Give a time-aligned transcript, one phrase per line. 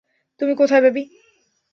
[0.39, 1.03] তুমি কোথায়, বেবি?